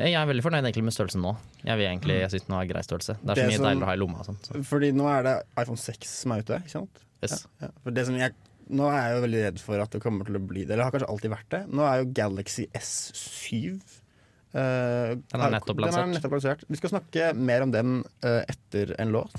[0.00, 1.34] Jeg er veldig fornøyd egentlig med størrelsen nå.
[1.64, 3.16] Jeg, vil egentlig, jeg synes den er grei størrelse.
[3.20, 4.46] Det er så Det mye som- deiligere å ha i lomma og sånt.
[4.48, 4.62] Så.
[4.70, 7.02] Fordi nå er det iPhone 6 som er ute, ikke sant?
[7.22, 7.46] Yes.
[7.60, 7.68] Ja.
[7.84, 8.32] For det som jeg,
[8.70, 10.70] nå er jeg jo veldig redd for at det kommer til å bli det.
[10.72, 11.62] Eller har kanskje alltid vært det.
[11.68, 13.74] Nå er jo Galaxy S7
[14.54, 16.14] uh, Den er nettopp Den er lansert.
[16.16, 16.64] nettopp lansert.
[16.70, 19.36] Vi skal snakke mer om den uh, etter en låt.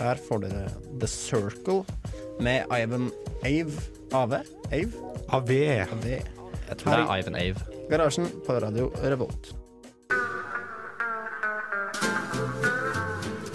[0.00, 1.84] Her får dere The Circle
[2.40, 3.12] med Ivan
[3.44, 3.78] Ave.
[4.12, 4.42] Ave?
[4.72, 4.90] Ave?
[5.30, 5.86] Ave.
[5.86, 6.22] Ave.
[6.64, 7.60] Jeg tror det er Ivan Ave.
[7.90, 9.54] Garasjen på Radio Revolt.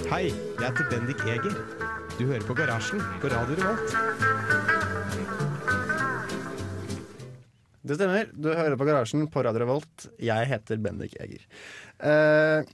[0.09, 1.53] Hei, jeg heter Bendik Eger.
[2.17, 3.91] Du hører på Garasjen på Radio Revolt.
[7.85, 8.31] Det stemmer.
[8.33, 10.07] Du hører på Garasjen på Radio Revolt.
[10.17, 11.43] Jeg heter Bendik Eger.
[12.01, 12.71] Eh,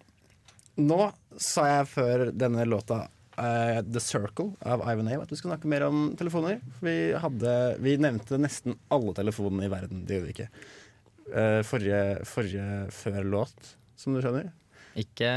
[0.79, 3.01] nå sa jeg før denne låta
[3.35, 6.63] eh, The Circle av Ivan Ave at vi skal snakke mer om telefoner.
[6.79, 10.07] Vi, hadde, vi nevnte nesten alle telefonene i verden.
[10.07, 10.47] Det gjorde vi ikke.
[11.35, 14.53] Eh, forrige, forrige før låt, som du skjønner.
[15.03, 15.35] Ikke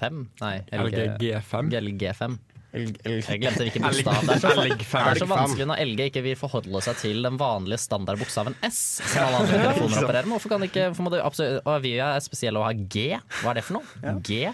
[0.00, 0.54] LG5, nei.
[0.72, 1.74] LG G5.
[1.80, 2.38] LG5.
[2.70, 4.20] L L Jeg glemte hvilken bokstav.
[4.22, 7.38] Det er så, det er så vanskelig når LG ikke vil forholde seg til den
[7.40, 10.34] vanlige standardbokstaven S, som alle andre telefoner opererer med.
[10.36, 13.08] Hvorfor kan det ikke må det absolutt, og Vi er spesielle å ha G.
[13.40, 14.14] Hva er det for noe?
[14.26, 14.44] G?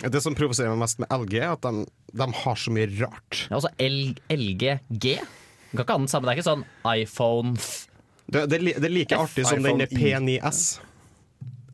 [0.00, 1.84] Det som provoserer meg mest med LG, er at de,
[2.22, 3.42] de har så mye rart.
[3.50, 3.98] Ja, altså L,
[4.32, 5.18] LG G.
[5.72, 6.28] Du kan ikke ha den samme.
[6.28, 7.68] Det er ikke sånn iPhone f.
[8.32, 9.84] Det, det, det er like artig som den.
[9.92, 10.62] P9S.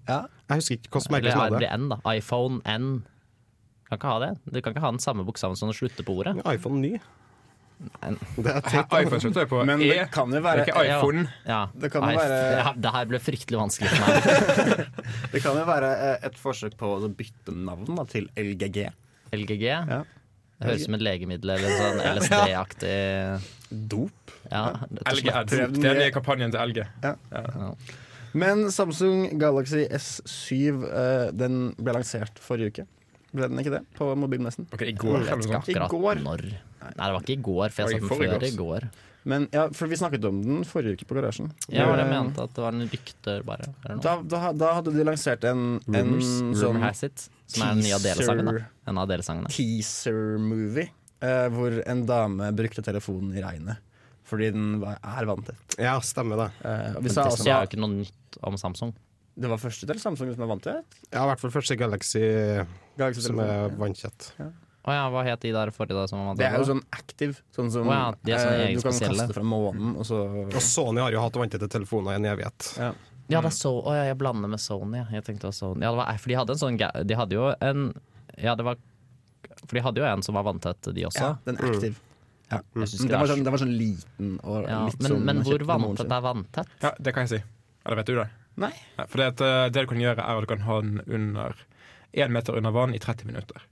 [0.09, 0.25] Ja.
[0.49, 1.99] Jeg husker ikke hvilket merke som hadde det N, da.
[2.17, 2.89] iPhone N.
[3.85, 4.33] Du kan ikke ha det.
[4.53, 6.37] Du kan ikke ha den samme bokstaven som det slutter på ordet.
[6.39, 6.45] det.
[6.59, 6.99] iPhone ny.
[7.79, 9.89] Det er iPhone slutter jeg på Men E.
[9.93, 11.21] det kan jo Det være, er ikke iPhone.
[11.47, 11.61] Ja.
[11.79, 14.17] Det kan jo være- ja, det her ble fryktelig vanskelig for meg.
[15.33, 18.89] det kan jo være eh, et forsøk på å bytte navn da, til LGG.
[19.33, 19.63] LGG.
[19.69, 20.03] Ja.
[20.59, 22.97] Det høres ut som et legemiddel eller sånn LSD-aktig
[23.89, 24.35] Dop.
[24.51, 24.65] Ja,
[25.15, 25.31] LG.
[25.31, 25.51] Ads.
[25.55, 26.83] Det er den nye- kampanjen til LG.
[28.35, 32.87] Men Samsung Galaxy S7 eh, Den ble lansert forrige uke.
[33.33, 33.83] Ble den ikke det?
[33.97, 34.67] På mobilmessen.
[34.73, 36.23] Ok, I går, Jeg vet ikke akkurat I går.
[36.25, 36.43] når.
[36.49, 38.89] Nei, det var ikke i går, for jeg satt den før i går.
[39.29, 41.51] Men ja, for vi snakket om den forrige uke på Garasjen.
[41.69, 43.67] Ja, var det jeg Eh, mente at det var en rykter, bare.
[44.01, 46.31] Da, da, da hadde de lansert en, en Rumors,
[46.63, 48.47] sånn It, som er den nye Adele-sangen.
[48.49, 49.51] teaser, En av Adele-sangene.
[49.53, 50.89] teaser-movie
[51.21, 53.77] eh, hvor en dame brukte telefonen i regnet.
[54.29, 55.77] Fordi den var, er vanntett.
[55.81, 56.49] Ja, stemmer det.
[56.69, 58.95] Eh, vi sa også, det også er jo ikke noe nytt om Samsung.
[59.39, 60.97] Det var første til Samsung som er vanntett.
[61.13, 62.23] Ja, I hvert fall første Galaxy
[62.99, 64.33] Galaxy som er vanntett.
[64.39, 64.49] Ja.
[64.89, 67.37] Oh ja, hva het de der forrige da som var Det er jo sånn active.
[67.53, 69.27] Sånn som oh ja, de er sånne eh, du kan spesielle.
[69.27, 72.73] kaste fra månen, og så Og Sony har jo hatt vanntette telefoner i en evighet.
[72.81, 72.93] ja.
[73.29, 75.03] Ja, det er så, oh ja, jeg blander med Sony.
[75.13, 75.83] Jeg tenkte det var Sony.
[75.85, 77.83] Ja, det var, for de hadde en sånn De hadde jo en
[78.41, 78.79] Ja, det var
[79.67, 81.21] For de hadde jo en som var vanntett, de også.
[81.21, 82.01] ja, den active.
[82.49, 82.63] Ja.
[82.75, 82.85] Mm.
[82.85, 86.13] det var sånn, det, var sånn liten og Ja, litt men, sånn men hvor vanntett
[86.17, 86.77] er vanntett?
[86.81, 87.41] Ja, det kan jeg si.
[87.85, 88.29] Eller vet du det?
[88.59, 88.71] Nei.
[88.99, 91.59] Nei, For det, det du kan gjøre, er at du kan ha den under
[92.17, 93.67] én meter under vann i 30 minutter.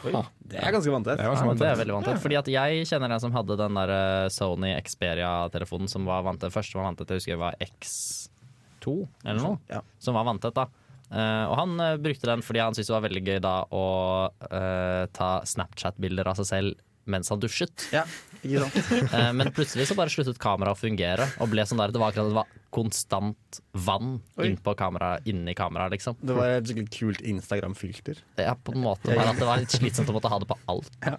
[0.00, 0.26] siden.
[0.38, 1.18] Det er ganske vanntett.
[1.18, 2.22] Det er Ja, det er veldig vanntett.
[2.22, 6.54] Fordi at jeg kjenner en som hadde den der eh, Sony Xperia-telefonen som var vanntett.
[6.54, 9.58] Første var vanntett, jeg husker det var X2 eller noe.
[9.68, 9.82] Ja.
[9.98, 10.68] Som var vanntett, da.
[11.10, 13.86] Eh, og han eh, brukte den fordi han syntes det var veldig gøy da å
[14.30, 17.88] uh, ta Snapchat-bilder av seg selv mens han dusjet.
[17.94, 18.04] Ja,
[18.40, 18.78] ikke sant?
[19.20, 21.26] Eh, men plutselig så bare sluttet kameraet å fungere.
[21.42, 25.96] Og ble sånn der, Det var akkurat det var konstant vann innpå kamera, inni kameraet,
[25.96, 26.16] liksom.
[26.22, 28.20] Det var et skikkelig kult Instagram-filter.
[28.38, 30.58] Ja, på en måte bare at det var litt slitsomt å måtte ha det på
[30.70, 30.90] alt.
[31.02, 31.16] Ja,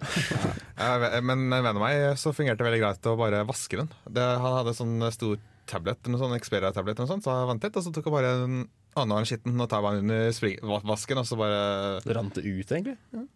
[1.20, 3.92] men en venn av meg så fungerte det veldig greit å bare vaske den.
[4.08, 5.36] Det, han hadde sånn stor
[5.68, 8.56] tablet, noe sånn Xperia-tablet, sånt, så han vant litt, og så tok han bare en
[8.98, 11.60] annen skitten og tar bare under spring, vasken, og så bare
[12.04, 12.96] Det rant det ut, egentlig.
[13.14, 13.26] Ja.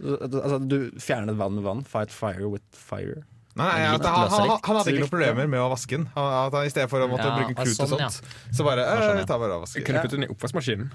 [0.00, 1.84] Altså, du fjernet vann med vann.
[1.88, 3.22] Fight fire with fire.
[3.52, 6.06] Nei, nei at han, han, han hadde ikke noen problemer med å vaske den.
[6.14, 8.52] Han, at han, I stedet for å måtte Ja, bruke klut og sånt, ja.
[8.56, 9.28] så bare eh, sånn, vi ja.
[9.28, 10.92] tar bare og vaske Du kunne puttet den i oppvaskmaskinen.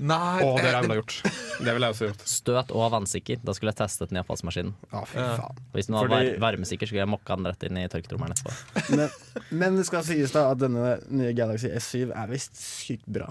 [0.00, 1.16] Nei, Å, det eh, ville jeg gjort.
[1.60, 2.22] Det ville jeg også gjort.
[2.32, 3.42] Støt og vannsikker.
[3.44, 4.72] Da skulle jeg testet den i oppvaskmaskinen.
[4.88, 5.60] Faen.
[5.74, 8.54] Hvis den var Fordi- var varmesikker, skulle jeg mokka den rett inn i tørketrommelen etterpå.
[8.96, 9.12] Men,
[9.52, 13.28] men det skal sies da at denne nye Galaxy S7 er visst sykt bra.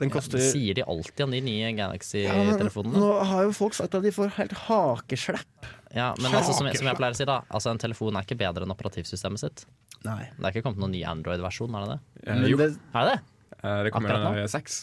[0.00, 2.96] Den koster Det sier de alltid om de nye Galaxy-telefonene.
[3.02, 5.68] Nå har jo folk sagt at de får helt hakeslepp.
[5.92, 8.22] Ja, men altså, som, jeg, som jeg pleier å si, da Altså en telefon er
[8.22, 9.64] ikke bedre enn operativsystemet sitt.
[10.06, 10.22] Nei.
[10.38, 12.00] Det er ikke kommet noen ny Android-versjon, er det det?
[12.30, 13.20] Eh, jo, det, Er det det?
[13.60, 14.80] eh, det kommer akkurat en seks.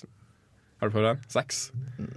[0.78, 1.24] Har du prøvd den?
[1.34, 1.62] Seks?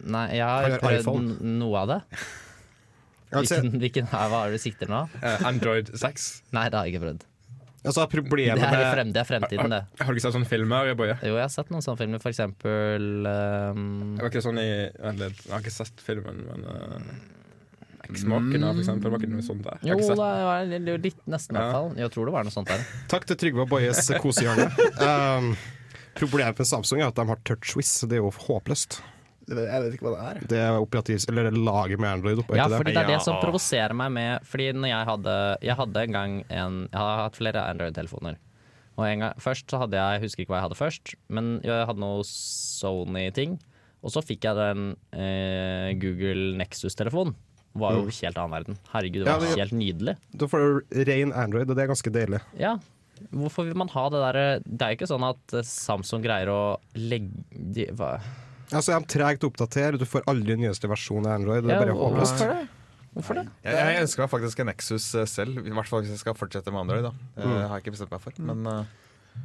[0.04, 1.36] Nei, jeg har prøvd iPhone?
[1.62, 2.00] noe av det.
[3.30, 5.04] Hvilken, hvilken hva er det du sikter nå?
[5.22, 6.24] Eh, Android 6.
[6.56, 7.26] Nei, det har jeg ikke prøvd.
[7.88, 8.18] Altså Det
[8.50, 9.80] er, frem, det er fremtiden, det.
[10.00, 11.16] Har du ikke sett sånne filmer, Boje?
[11.24, 13.84] Jo, jeg har sett noen sånne filmer, for eksempel um,
[14.16, 17.12] Det var ikke sånn i Vent litt, jeg har ikke sett filmen, men uh,
[18.10, 19.12] Eksmaken, for eksempel.
[19.12, 19.82] Var ikke noe sånt der.
[19.86, 20.64] Jo, det var
[21.04, 21.66] litt, nesten, i Ja.
[21.68, 21.90] hvert fall.
[22.00, 22.80] Jeg tror det var noe sånt der.
[23.12, 24.66] Takk til Trygve og Bojes kosehjørne.
[25.10, 25.52] Um,
[26.18, 27.92] problemet med Samsung er at de har TouchWiz.
[28.10, 28.98] Det er jo håpløst.
[29.58, 30.46] Jeg vet ikke hva det er.
[30.52, 32.54] Det er operativs, eller er laget med Android oppå.
[32.56, 33.02] Ja, fordi det?
[33.02, 35.34] er det som provoserer meg med Fordi når jeg hadde
[35.66, 38.36] Jeg hadde en gang en Jeg har hatt flere Android-telefoner.
[38.98, 41.60] Og en gang, Først så hadde jeg Jeg husker ikke hva jeg hadde først, men
[41.64, 43.58] jeg hadde noe Sony-ting.
[44.00, 47.34] Og så fikk jeg den eh, Google Nexus-telefonen.
[47.80, 48.78] Var jo helt annen verden.
[48.94, 50.14] Herregud, det Ja, var men- helt nydelig.
[50.34, 50.58] Da får
[50.88, 52.40] du ren Android, og det er ganske deilig.
[52.58, 52.78] Ja.
[53.30, 56.48] Hvorfor vil man ha det derre Det er jo ikke sånn at eh, Samsung greier
[56.48, 58.14] å legge de, hva?
[58.72, 61.64] Altså, jeg er tregt å oppdatere, du får aldri nyeste versjon av Android.
[61.66, 62.38] Det er bare håpløst.
[62.40, 62.68] Hvorfor det?
[63.10, 63.44] Hvorfor det?
[63.66, 66.36] Jeg, jeg ønsker meg faktisk en Nexus eh, selv, i hvert fall hvis jeg skal
[66.38, 67.02] fortsette med Android.
[67.08, 67.56] da Det Mm.
[67.66, 68.32] har jeg ikke bestemt meg for.
[68.38, 68.84] Men uh...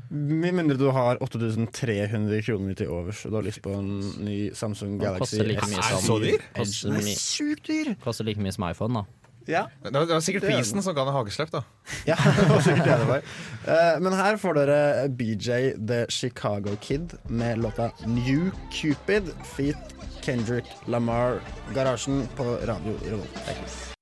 [0.10, 3.90] Med mindre du har 8300 kroner til overs og du har lyst på en
[4.26, 6.42] ny Samsung Galaxy like mye Er det så dyr?
[6.56, 7.92] koster, Den er dyr!
[8.04, 9.25] koster like mye som iPhone, da.
[9.46, 11.62] Ja, det var, det var sikkert Det er prisen som ga deg hageslepp, da.
[12.10, 13.28] ja det var sikkert det det var.
[13.76, 14.80] Eh, men her får dere
[15.10, 19.94] BJ The Chicago Kid med låta New Cupid feat
[20.26, 21.40] Kendrick Lamar.
[21.74, 23.96] Garasjen på Radio Revolt.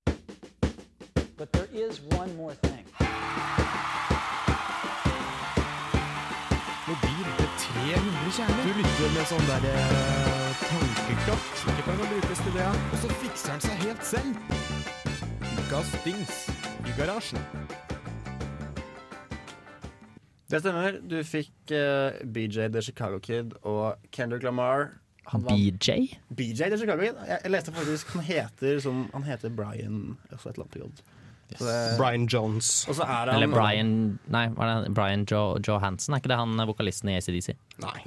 [1.38, 2.86] But there is one more thing.
[6.88, 8.64] Mobil med 300 kjerner.
[8.64, 11.64] Du lytter med sånn der eh, tankekraft.
[11.68, 12.68] Det kan brukes til det.
[12.92, 14.93] Og så fikser han seg helt selv.
[15.74, 16.50] Ukas dings
[16.86, 17.40] i garasjen.
[20.46, 21.00] Det stemmer.
[21.02, 24.92] Du fikk uh, BJ The Chicago Kid og Kendrick Lamar.
[25.32, 26.14] Han var BJ?
[26.30, 27.18] BJ The Chicago Kid?
[27.26, 29.98] Jeg, jeg leste faktisk Han heter som Han heter Brian
[30.30, 31.02] også et eller annet
[31.50, 32.86] det- Brian Jones.
[32.90, 34.48] Og så er han Eller Brian Nei?
[34.90, 37.54] Brian Jo, Johansen, er ikke det han eh, vokalisten i ACDC?
[37.84, 38.04] Nei,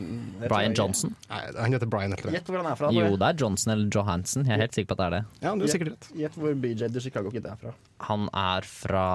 [0.49, 1.15] Brian Johnson?
[1.31, 2.13] Nei han heter Brian.
[2.17, 2.91] Gjett hvor han er fra.
[2.93, 4.45] Jo, det er Johnson eller Johansen.
[4.47, 5.25] Jeg er helt sikker på at det er det.
[5.43, 6.09] Ja, du er sikkert rett.
[6.17, 7.75] Gjett hvor BJ de Chicago Kid er fra.
[8.11, 9.07] Han er fra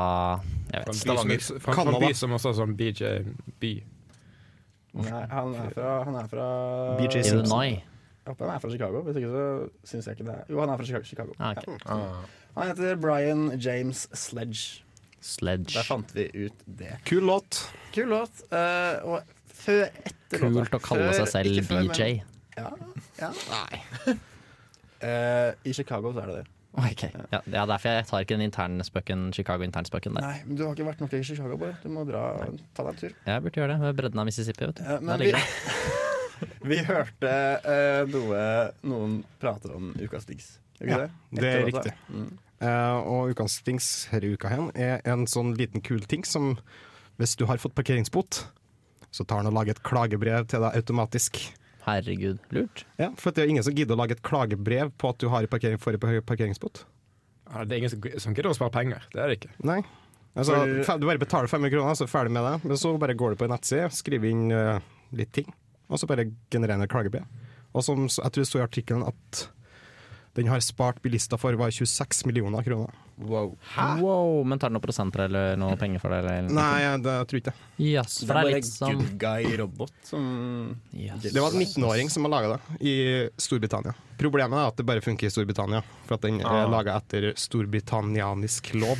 [0.71, 1.47] Jeg vet Stavanger.
[1.59, 3.15] Fra en by som også er sånn BJ
[3.59, 3.73] By.
[4.93, 6.45] Nei, han er fra, han er fra
[6.99, 7.39] BJ Simpson.
[7.45, 7.81] Illinois.
[8.21, 9.01] Jeg håper han er fra Chicago.
[9.05, 9.45] Hvis ikke så
[9.87, 11.03] syns jeg ikke det er Jo, han er fra Chicago.
[11.09, 11.33] Chicago.
[11.39, 11.85] Ah, ok.
[11.87, 12.40] Ja.
[12.55, 14.83] Han heter Brian James Sledge.
[15.21, 15.73] Sledge.
[15.77, 16.97] Der fant vi ut det.
[17.05, 17.61] Kul låt.
[17.93, 18.41] Kul låt.
[18.51, 22.23] Uh, og før etter låta Kult å kalle Før- seg selv før, men- BJ.
[22.57, 22.71] Ja.
[23.21, 23.29] ja.
[23.51, 24.15] Nei.
[25.01, 26.47] Uh, I Chicago så er det det.
[26.71, 27.01] Ok.
[27.31, 30.23] Ja, ja, derfor jeg tar ikke den internspøken, Chicago-internspøken der.
[30.23, 31.75] Nei, men du har ikke vært nok i Chicago, bare.
[31.83, 32.21] Du må dra,
[32.77, 33.15] ta deg en tur.
[33.27, 34.69] Jeg burde gjøre det ved bredden av Mississippi.
[34.69, 34.83] Vet du.
[34.87, 35.33] Ja, men vi,
[36.71, 37.33] vi hørte
[37.67, 38.43] uh, noe
[38.87, 40.53] noen prater om ukas digs.
[40.81, 41.11] Ikke Ja, det?
[41.39, 41.93] det er riktig.
[42.09, 42.31] Mm.
[42.61, 46.55] Uh, og ukens her denne uka hen er en sånn liten kul ting som
[47.17, 48.43] hvis du har fått parkeringsbot,
[49.13, 51.39] så tar han og lager et klagebrev til deg automatisk.
[51.85, 52.83] Herregud, lurt.
[53.01, 55.45] Ja, For det er ingen som gidder å lage et klagebrev på at du har
[55.49, 56.83] parkering, får en parkeringsbot.
[57.51, 59.05] Ja, det er ingen som, som gidder å spare penger.
[59.13, 59.53] Det er det ikke.
[59.67, 59.81] Nei.
[60.31, 62.53] Altså, For- du bare betaler 500 kroner, så er du ferdig med det.
[62.69, 64.77] Men så bare går du på en nettside, skriver inn uh,
[65.17, 65.49] litt ting,
[65.89, 67.25] og så bare genererer du klagebrev.
[67.75, 69.45] Og som jeg tror det sto i artikkelen at
[70.33, 72.91] den har spart bilister for var 26 millioner kroner.
[73.21, 73.51] Wow.
[73.99, 76.21] Wow, Men tar den noen prosenter eller noe penger for det?
[76.23, 76.49] Eller?
[76.49, 77.53] Nei, jeg- det jeg tror ikke.
[77.77, 81.21] Yes, Det er det er bare sånn good guy-robot som yes.
[81.21, 83.93] Det var en 19-åring som har laga det, i Storbritannia.
[84.17, 86.67] Problemet er at det bare funker i Storbritannia, for at den er Ah.
[86.67, 88.97] laga etter storbritannianisk lov.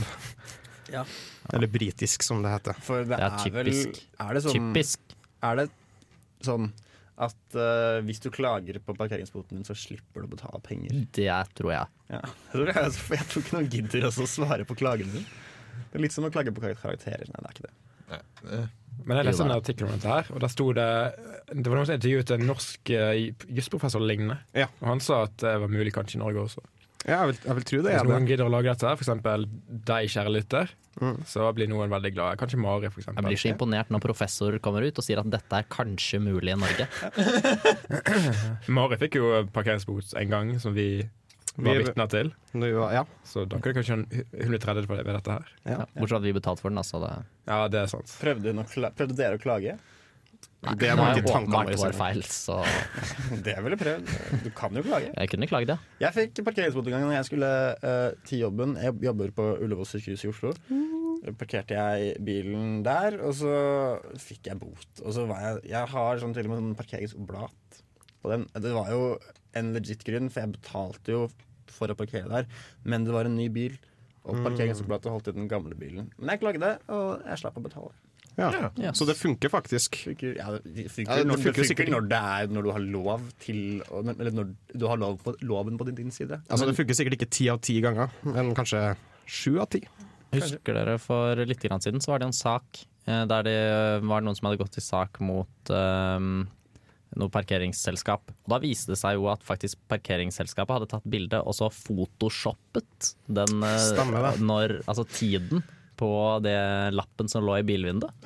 [0.91, 1.05] Ja.
[1.53, 2.75] Eller britisk, som det heter.
[2.83, 3.95] For det, Det er er, vel.
[4.19, 4.99] Er det sånn Typisk.
[5.41, 5.69] Er det
[6.43, 6.71] sånn
[7.21, 10.95] at uh, hvis du klager på parkeringsboten din, så slipper du å betale penger?
[11.13, 11.91] Det tror jeg.
[12.11, 12.21] Ja.
[12.51, 15.25] Jeg tror, jeg, jeg tror ikke noen gidder å svare på klagen din.
[15.91, 17.27] Det er litt som å klage på karakterer.
[17.31, 17.75] Nei, det er ikke det.
[18.11, 18.61] Nei.
[19.07, 20.87] Men jeg leste en artikkel om dette her, og der sto det
[21.55, 23.21] Det var noen som intervjuet en norsk eh,
[23.55, 24.67] jusprofessor lignende, Ja.
[24.81, 26.63] og han sa at det var mulig kanskje i Norge også.
[27.07, 29.45] Ja, jeg vil, jeg vil tro det Hvis er noen gidder å lage dette, eksempel
[29.89, 30.69] deg, kjære lytter,
[31.01, 31.21] Mm.
[31.25, 32.37] så blir noen veldig glad.
[32.37, 35.53] Kanskje Mari, for Jeg blir så imponert når professor kommer ut og sier at dette
[35.55, 36.87] er kanskje mulig i Norge.
[38.75, 41.01] Mari fikk jo parkeringsbot en gang, som vi
[41.57, 42.33] var Vi- vitner til.
[42.53, 43.03] Vi var- Ja.
[43.25, 44.05] Så da kunne kanskje hun
[44.51, 45.45] blitt reddet for det ved dette her.
[45.65, 45.71] Ja.
[45.71, 46.77] Ja, bortsett fra at vi betalte for den.
[46.77, 48.05] Altså det, Ja, det er sant.
[48.21, 49.79] Prøvde, hun å kla prøvde dere å klage?
[50.61, 52.59] Nei, Det var ikke tankene våre, vår feil, så
[53.47, 54.11] Det ville prøvd.
[54.43, 55.09] Du kan jo klage.
[55.09, 55.77] jeg kunne klaget, ja.
[56.05, 58.75] Jeg fikk parkeringsbot en gang når jeg skulle uh, til jobben.
[58.77, 60.53] Jeg jobber på Ullevål sykehus i Oslo.
[61.37, 63.55] Parkerte jeg bilen der, og så
[64.21, 64.89] fikk jeg bot.
[65.01, 67.81] Og så var jeg Jeg har sånn til og med sånn parkeringsblat.
[68.21, 69.05] Og den, det var jo
[69.57, 71.23] en legit grunn, for jeg betalte jo
[71.71, 72.45] for å parkere der,
[72.85, 73.79] men det var en ny bil.
[74.29, 76.11] Og parkeringsblatet holdt i den gamle bilen.
[76.21, 77.93] Men jeg klagde, og jeg slapp å betale.
[78.41, 78.69] Ja.
[78.87, 78.91] Ja.
[78.97, 79.95] Så det funker faktisk.
[80.07, 81.91] Funker, ja, det funker, Ja, det når, funker det funker sikkert.
[81.93, 83.59] når det er når du har lov til
[83.91, 86.41] Eller når du har lov på, loven på din, din side.
[86.49, 88.83] Altså, det funker sikkert ikke ti av ti ganger, men kanskje
[89.29, 89.83] sju av ti.
[90.31, 93.59] Husker dere for litt grann siden så var det en sak eh, der det
[94.07, 96.19] var noen som hadde gått til sak mot eh,
[97.19, 98.31] noe parkeringsselskap.
[98.31, 103.11] Og da viste det seg jo at faktisk parkeringsselskapet hadde tatt bilde og så photoshoppet
[103.27, 105.65] den eh, Stemmer når, altså tiden
[106.01, 106.09] på
[106.41, 106.57] det
[106.95, 108.25] lappen som lå i bilvinduet.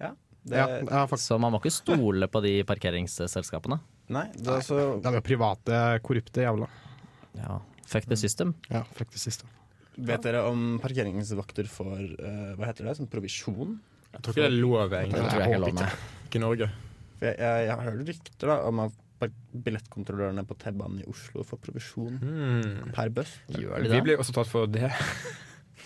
[0.00, 3.80] Ja, det, Ja, ja Så man må ikke stole på de parkeringsselskapene.
[4.14, 6.68] Nei, det er så det er private, korrupte jævla.
[7.36, 7.58] Ja,
[7.90, 8.54] fuck the system.
[8.70, 9.50] Ja, fuck the system.
[9.96, 12.98] Vet dere om parkeringsvakter får uh, Hva heter det?
[12.98, 13.78] Sånn provisjon?
[14.12, 15.22] Jeg tror ikke det er lov, Det egentlig.
[15.30, 16.04] tror jeg ikke er lov med.
[16.26, 16.68] Ikke i Norge.
[17.16, 19.02] For jeg, jeg, jeg har hørt rykter da om at
[19.66, 22.92] billettkontrollørene på T-banen i Oslo får provisjon mm.
[22.96, 23.32] per buss.
[23.56, 24.90] Gjør de Vi blir også tatt for det.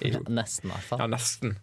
[0.06, 1.02] Ja, Nesten, i hvert fall.
[1.02, 1.56] Ja, nesten.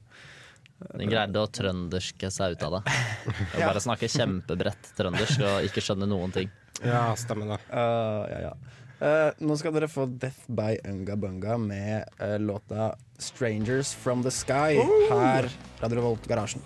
[0.78, 2.96] De greide å trønderske seg ut av det.
[3.56, 6.52] Og bare snakke kjempebredt trøndersk og ikke skjønne noen ting.
[6.86, 7.62] Ja, stemmer det.
[7.72, 8.54] Uh, ja, ja.
[8.98, 14.34] Uh, nå skal dere få Death by Unga Bunga med uh, låta 'Strangers From The
[14.34, 15.50] Sky' her
[15.82, 16.62] Radio Revolt Garasjen.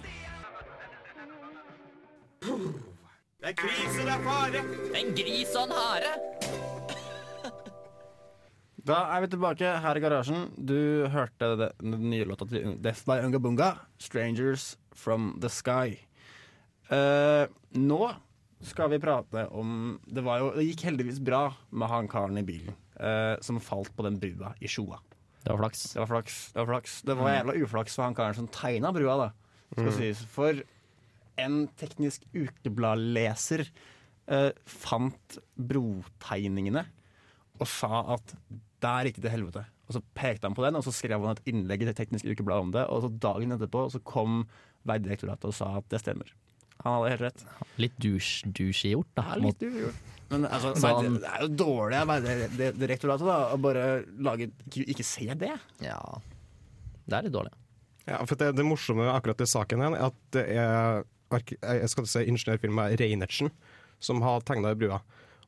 [3.41, 3.55] En
[5.15, 6.70] gris og en hare!
[8.81, 10.47] Da er vi tilbake her i garasjen.
[10.57, 15.99] Du hørte det, den nye låta til Death by Ungabunga, 'Strangers From The Sky'.
[16.89, 17.45] Uh,
[17.77, 18.01] nå
[18.65, 22.43] skal vi prate om Det, var jo, det gikk heldigvis bra med han karen i
[22.43, 24.99] bilen uh, som falt på den brua i Sjoa.
[25.41, 25.85] Det var flaks.
[25.93, 26.39] Det var flaks.
[26.51, 26.97] Det var, flaks.
[27.05, 29.29] Det var jævla uflaks for han karen som tegna brua, da.
[29.77, 30.25] Skal sies.
[30.33, 30.57] For
[31.41, 33.63] en teknisk ukebladleser
[34.29, 36.85] uh, fant brotegningene
[37.61, 38.35] og sa at
[38.81, 39.63] der gikk det til helvete.
[39.89, 42.31] Og så pekte han på den, og så skrev han et innlegg i det tekniske
[42.31, 42.85] ukeblad om det.
[42.89, 44.45] Og så dagen etterpå så kom
[44.87, 46.29] Vegdirektoratet og sa at det stemmer.
[46.81, 47.43] Han hadde helt rett.
[47.77, 49.25] Litt douche- douche gjort, da.
[49.29, 49.99] Ja, litt ugjort.
[50.31, 55.03] Men altså, Så han- det er jo dårlig av Vegdirektoratet da, å bare lage, ikke,
[55.05, 55.51] se det.
[55.81, 55.99] Ja.
[57.05, 57.51] Det er litt dårlig.
[58.07, 61.87] Ja, for det, det morsomme med akkurat den saken her, er at det er jeg
[61.89, 63.51] skal si ingeniørfirmaet Reinertsen
[64.03, 64.97] som har tegna brua.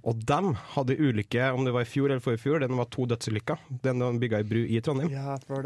[0.03, 0.37] Og de
[0.73, 3.61] hadde ulykke, om det var i fjor eller forrige fjor, den var to dødsulykker.
[3.85, 5.13] Den de bygga i bru i Trondheim.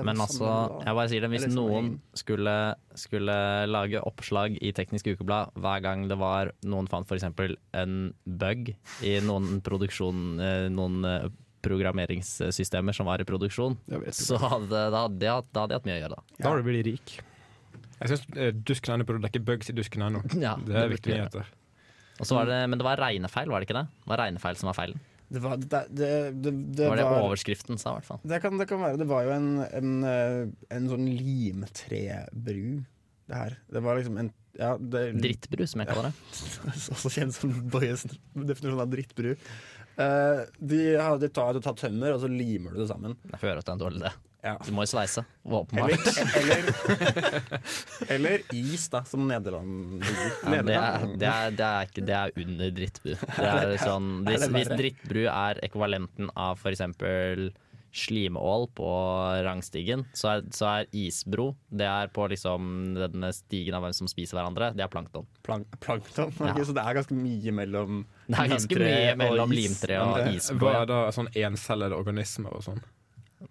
[0.06, 0.52] Men altså,
[0.86, 2.54] jeg bare sier det, hvis noen skulle,
[2.93, 7.26] skulle lage oppslag i Teknisk Ukeblad hver gang det var noen fant f.eks.
[7.82, 8.71] en bug
[9.02, 11.28] i noen produksjon eh, Noen eh,
[11.67, 13.73] programmeringssystemer som var i produksjon,
[14.13, 16.38] så hadde, da hadde jeg hatt- da hadde jeg hatt mye å gjøre, da.
[16.38, 17.15] Da hadde du blitt rik.
[17.97, 20.21] Jeg syns uh, Dusken ennå burde dekke bugs i Dusken ennå.
[20.38, 21.50] Ja, Det er viktige vi nyheter.
[22.17, 23.86] Var det, men det var regnefeil, var det ikke det?
[24.03, 25.06] Det var regnefeil som var feilen.
[25.27, 28.19] Det var det, det, det, det, var det var, overskriften sa, i hvert fall.
[28.23, 28.99] det, kan, det kan være.
[29.01, 30.43] Det var jo en, en, eh,
[30.77, 32.84] en sånn limtrebru,
[33.27, 33.58] det her.
[33.75, 36.13] Det var liksom en ja, det, Drittbru, som jeg kaller det.
[36.95, 39.36] Også kjent som Boyes definisjon av drittbru.
[39.97, 43.17] Eh, de tar, tatt, tar tømmer, og så limer du det sammen.
[43.31, 44.13] Jeg får høre at det er en dårlig idé.
[44.45, 44.53] Ja.
[44.63, 45.23] Du må jo sveise.
[45.43, 46.07] Eller, Åpenbart.
[46.38, 46.67] eller,
[48.15, 50.03] eller is, da, som Nederland.
[50.05, 53.15] Ja, det, er, det, er, det, er ikke, det er under drittbru.
[53.17, 56.86] Det er sånn, hvis, hvis drittbru er ekvivalenten av f.eks.
[57.93, 58.89] slimål på
[59.45, 64.10] rangstigen, så er, så er isbro Det er på liksom denne stigen av hvem som
[64.12, 64.73] spiser hverandre.
[64.76, 65.26] Det er plankton.
[65.47, 66.34] Plank, plankton.
[66.39, 66.54] Ja.
[66.63, 70.36] Så det er ganske mye mellom Det er ganske limtre mye mellom limtre og og
[70.36, 70.67] isbro.
[70.67, 72.84] Hva er da sånn encellede organismer og sånn?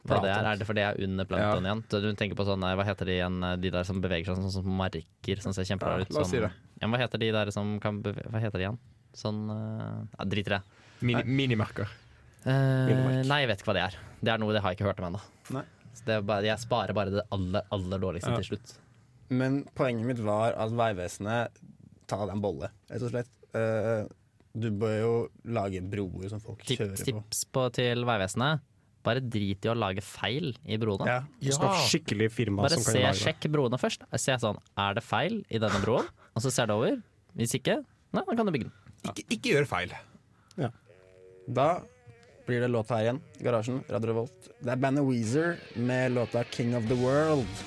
[0.06, 0.46] hva det er.
[0.50, 1.82] Er det fordi jeg er under plankton igjen?
[1.90, 4.54] Så Du tenker på sånne, hva heter de igjen, de der som beveger seg sånn
[4.58, 6.16] som marker, som ser kjemperare Ja, ut?
[6.16, 8.78] Sånn, si sånn- Ja, hva heter de der som kan bevege Hva heter de igjen?
[9.16, 10.62] Sånn uh, ja, Drit i det.
[11.00, 11.88] Mini, minimerker.
[12.46, 13.96] Eh, nei, jeg vet ikke hva det er.
[14.22, 15.22] Det er noe det har jeg ikke hørt om ennå.
[16.06, 18.36] Er jeg sparer bare det aller, aller dårligste Ja.
[18.38, 18.76] til slutt.
[19.28, 21.50] Men poenget mitt var at Vegvesenet
[22.06, 23.26] Ta deg en bolle, rett og slett.
[23.50, 24.06] Uh,
[24.54, 25.14] du bør jo
[25.50, 27.04] lage broer som folk Tips, kjører på.
[27.08, 28.60] tips på til Vegvesenet.
[29.02, 31.06] Bare drit i å lage feil i broene.
[31.06, 31.16] Ja.
[31.42, 31.72] ja.
[31.90, 33.24] skikkelig firma Bare som kan se, lage det.
[33.24, 34.06] sjekk broene først.
[34.22, 36.06] Se sånn, Er det feil i denne broen?
[36.34, 37.02] Og så ser du over.
[37.34, 37.80] Hvis ikke,
[38.14, 38.74] nei, da kan du bygge den.
[39.10, 39.96] Ikke, ikke gjør feil.
[41.46, 41.68] Da
[42.46, 43.20] blir det låt her igjen.
[43.42, 44.50] Garasjen, Radio Revolt.
[44.60, 47.62] Det er bandet Weezer med låta 'King of the World'.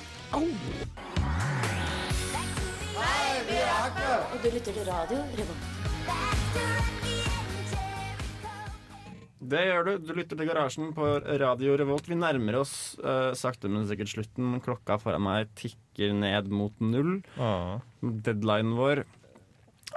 [4.30, 5.64] Og du lytter til radio Revolt.
[9.50, 9.92] Det gjør du.
[10.04, 11.06] Du lytter til Garasjen på
[11.40, 12.08] Radio Revolt.
[12.08, 14.60] Vi nærmer oss uh, sakte, men sikkert slutten.
[14.62, 17.22] Klokka foran meg tikker ned mot null.
[17.40, 17.80] Ah.
[18.00, 19.02] Deadlinen vår.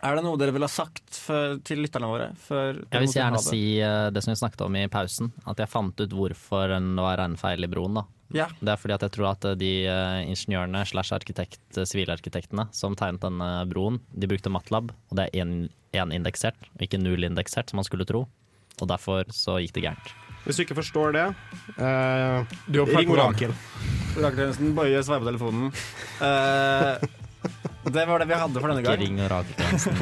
[0.01, 2.31] Er det noe dere ville ha sagt for, til lytterne våre?
[2.49, 5.29] Jeg vil gjerne si eh, det som vi snakket om i pausen.
[5.49, 7.99] At jeg fant ut hvorfor det var en feil i broen.
[8.01, 8.47] da Ja.
[8.59, 12.97] Det er fordi at jeg tror at de eh, ingeniørene slash arkitekt, eh, sivilarkitektene som
[12.97, 15.45] tegnet denne broen, de brukte MATLAB, og det er
[15.93, 18.25] énindeksert, og ikke nullindeksert, som man skulle tro.
[18.81, 20.13] Og derfor så gikk det gærent.
[20.43, 21.27] Hvis du ikke forstår det,
[21.77, 23.09] eh, Du ring.
[23.09, 23.53] Orakel.
[24.17, 25.73] Orakeltjenesten, Boje sveiver på telefonen.
[26.23, 27.22] Eh,
[27.91, 29.01] det var det vi hadde for denne Ikke gang.
[29.03, 29.95] ring orakeltjenesten.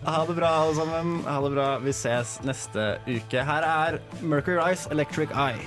[0.10, 1.12] Ha det bra, alle sammen.
[1.24, 1.68] Ha det bra.
[1.80, 3.44] Vi ses neste uke.
[3.48, 5.64] Her er Mercury Rise Electric Eye.